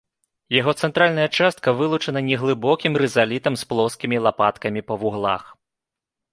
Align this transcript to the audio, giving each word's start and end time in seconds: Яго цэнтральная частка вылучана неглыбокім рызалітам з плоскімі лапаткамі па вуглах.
Яго 0.53 0.71
цэнтральная 0.85 1.27
частка 1.37 1.73
вылучана 1.81 2.23
неглыбокім 2.31 2.93
рызалітам 3.03 3.53
з 3.63 3.71
плоскімі 3.73 4.17
лапаткамі 4.25 4.81
па 4.89 5.01
вуглах. 5.03 5.43